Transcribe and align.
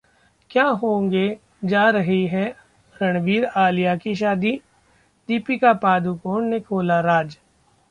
क्या 0.51 0.63
होने 0.83 1.25
जा 1.65 1.89
रही 1.89 2.25
है 2.27 2.45
रणबीर-आलिया 3.01 3.95
की 3.95 4.15
शादी? 4.15 4.55
दीपिका 5.29 5.73
पादुकोण 5.79 6.45
ने 6.45 6.59
खोला 6.59 6.99
राज 7.01 7.37